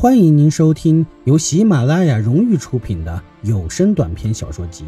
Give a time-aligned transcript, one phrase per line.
[0.00, 4.82] 欢迎您收听由喜马拉雅荣誉出品的有声短篇小说集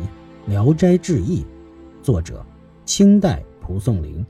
[0.51, 1.43] 《聊斋志异》，
[2.03, 2.43] 作者
[2.87, 4.25] 清代蒲松龄，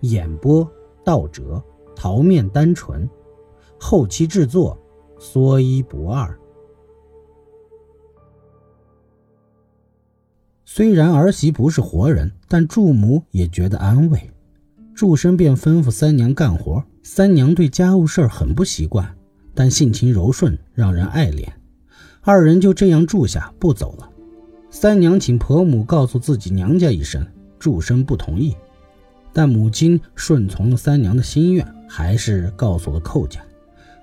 [0.00, 0.70] 演播
[1.02, 1.64] 道哲、
[1.96, 3.08] 桃面单纯，
[3.80, 4.78] 后期制作
[5.18, 6.38] 说一不二。
[10.66, 14.30] 虽然儿媳不是活人，但祝母也觉得安慰。
[14.94, 19.17] 祝生便吩咐三娘干活，三娘对家务事儿很不习惯。
[19.58, 21.44] 但性情柔顺，让人爱怜。
[22.20, 24.08] 二人就这样住下，不走了。
[24.70, 27.26] 三娘请婆母告诉自己娘家一声，
[27.58, 28.54] 祝生不同意。
[29.32, 33.40] 但母亲顺从了三娘的心愿，还是告诉了寇家。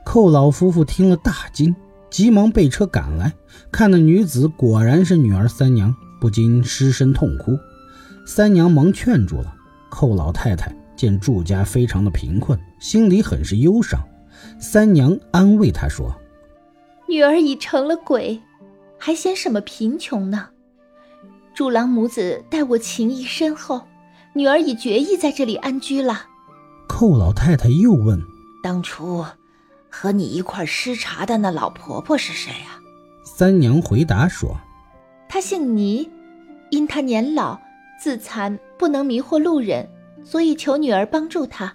[0.04, 1.74] 寇老夫妇听了大惊，
[2.10, 3.32] 急忙备车赶来，
[3.72, 7.58] 看那女子果然是女儿三娘，不禁失声痛哭。
[8.28, 9.56] 三娘忙劝住了。
[9.90, 14.06] 寇老太太见祝家非常的贫困，心里很是忧伤。
[14.60, 16.16] 三娘安慰她说
[17.08, 18.42] ：“女儿已成了鬼，
[18.98, 20.50] 还嫌什么贫穷呢？
[21.54, 23.82] 祝郎母子待我情谊深厚，
[24.34, 26.28] 女儿已决意在这里安居了。”
[26.88, 28.22] 寇老太太又问
[28.62, 29.26] ：“当初
[29.90, 32.80] 和你一块施茶的那老婆婆是谁啊？”
[33.26, 34.58] 三娘回答说
[35.28, 36.10] ：“她姓倪，
[36.70, 37.60] 因她年老
[38.02, 39.90] 自残，不能迷惑路人，
[40.24, 41.74] 所以求女儿帮助她。”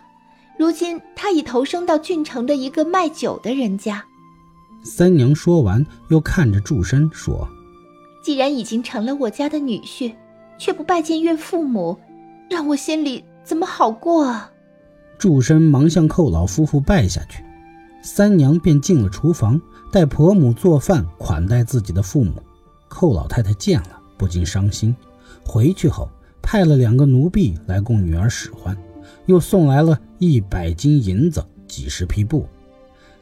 [0.60, 4.04] 如今他已投生到郡城的一个卖酒的人家。
[4.82, 7.48] 三娘说完，又看着祝生说
[8.22, 10.12] ：“既然已经成了我家的女婿，
[10.58, 11.96] 却不拜见岳父母，
[12.50, 14.52] 让我心里怎么好过啊？”
[15.16, 17.42] 祝生忙向寇老夫妇拜下去，
[18.02, 19.58] 三娘便进了厨房，
[19.90, 22.34] 带婆母做饭款待自己的父母。
[22.86, 24.94] 寇老太太见了，不禁伤心。
[25.42, 26.06] 回去后，
[26.42, 28.76] 派了两个奴婢来供女儿使唤。
[29.26, 32.46] 又送来了一百斤银子、几十匹布，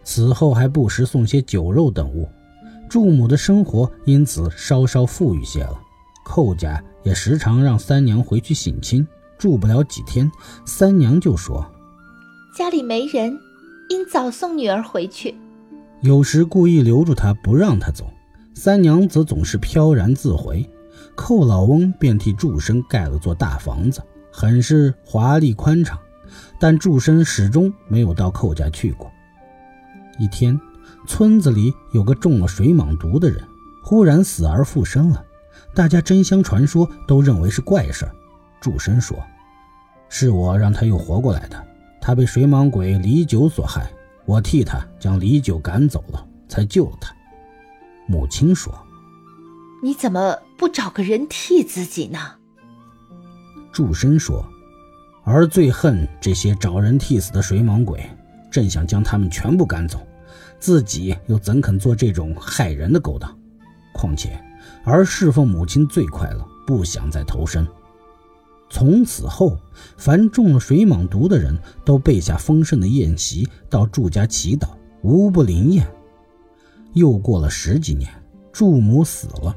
[0.04, 2.28] 此后还不时送些酒肉等物。
[2.88, 5.78] 祝母的生活因此稍稍富裕些了。
[6.24, 9.06] 寇家也时常让三娘回去省亲，
[9.38, 10.30] 住不了几天，
[10.64, 11.64] 三娘就说
[12.56, 13.38] ：“家里没人，
[13.90, 15.34] 应早送女儿回去。”
[16.00, 18.06] 有时故意留住她，不让她走。
[18.54, 20.68] 三娘则总是飘然自回。
[21.14, 24.00] 寇老翁便替祝生盖了座大房子。
[24.32, 25.98] 很是华丽宽敞，
[26.60, 29.10] 但祝生始终没有到寇家去过。
[30.18, 30.58] 一天，
[31.06, 33.42] 村子里有个中了水蟒毒的人，
[33.82, 35.24] 忽然死而复生了。
[35.74, 38.12] 大家争相传说，都认为是怪事儿。
[38.60, 39.16] 祝生说
[40.08, 41.66] ：“是我让他又活过来的。
[42.00, 43.90] 他被水蟒鬼李九所害，
[44.24, 47.14] 我替他将李九赶走了，才救了他。”
[48.08, 48.72] 母亲说
[49.82, 52.18] ：“你怎么不找个人替自己呢？”
[53.72, 54.44] 祝生说
[55.24, 58.04] ：“儿最恨这些找人替死的水蟒鬼，
[58.50, 60.00] 正想将他们全部赶走，
[60.58, 63.36] 自己又怎肯做这种害人的勾当？
[63.92, 64.40] 况且
[64.84, 67.66] 儿侍奉母亲最快乐，不想再投身。
[68.70, 69.56] 从此后，
[69.96, 74.68] 凡中了水蟒毒的人都备下丰盛的宴席，到祝家祈祷，
[75.02, 75.86] 无不灵验。
[76.94, 78.10] 又过了十几年，
[78.52, 79.56] 祝母死了，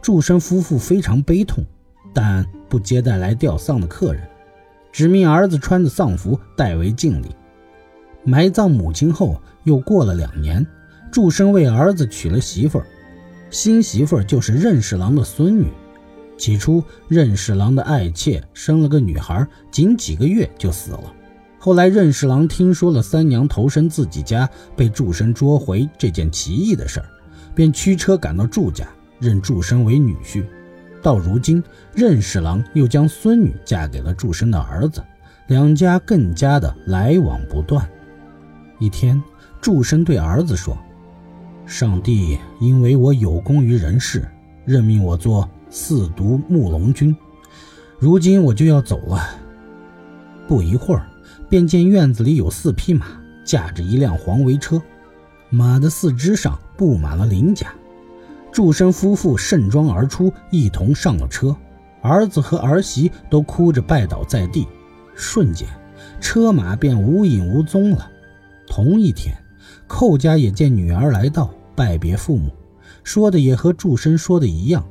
[0.00, 1.64] 祝生夫妇非常悲痛。”
[2.12, 4.22] 但不接待来吊丧的客人，
[4.92, 7.34] 只命儿子穿着丧服代为敬礼。
[8.24, 10.64] 埋葬母亲后，又过了两年，
[11.10, 12.86] 祝生为儿子娶了媳妇儿，
[13.50, 15.66] 新媳妇儿就是任侍郎的孙女。
[16.38, 21.12] 起初，任侍郎的爱妾生了个女孩，仅几个月就死了。
[21.58, 27.06] 后来，任侍郎听说了三娘投身自己家被祝生捉回这件奇异的事儿，
[27.54, 28.86] 便驱车赶到祝家，
[29.20, 30.44] 认祝生为女婿。
[31.02, 31.62] 到如今，
[31.94, 35.02] 任侍郎又将孙女嫁给了祝生的儿子，
[35.48, 37.86] 两家更加的来往不断。
[38.78, 39.20] 一天，
[39.60, 40.78] 祝生对儿子说
[41.66, 44.26] ：“上帝因为我有功于人世，
[44.64, 47.14] 任命我做四毒木龙君，
[47.98, 49.20] 如今我就要走了。”
[50.48, 51.06] 不一会儿，
[51.48, 53.06] 便见院子里有四匹马，
[53.44, 54.80] 驾着一辆黄围车，
[55.50, 57.72] 马的四肢上布满了鳞甲。
[58.52, 61.56] 祝生夫妇盛装而出，一同上了车。
[62.02, 64.66] 儿子和儿媳都哭着拜倒在地。
[65.14, 65.66] 瞬间，
[66.20, 68.10] 车马便无影无踪了。
[68.66, 69.34] 同一天，
[69.86, 72.50] 寇家也见女儿来到，拜别父母，
[73.02, 74.84] 说的也和祝生说的一样。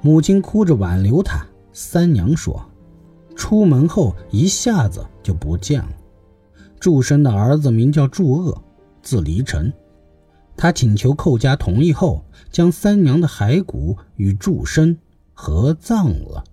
[0.00, 1.44] 母亲哭着挽留他。
[1.72, 2.62] 三娘说，
[3.34, 5.88] 出门后一下子就不见了。
[6.78, 8.62] 祝生的儿子名叫祝鄂，
[9.00, 9.72] 字离尘。
[10.56, 14.96] 他请求寇家同意后，将三娘的骸骨与祝生
[15.32, 16.44] 合葬了。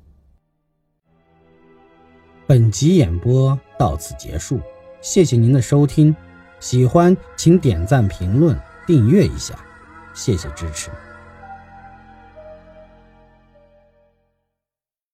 [2.47, 4.59] 本集演播到此结束，
[5.01, 6.15] 谢谢您的收听，
[6.59, 8.59] 喜欢请点赞评论。
[8.87, 9.53] 订阅一下，
[10.15, 10.89] 谢谢支持。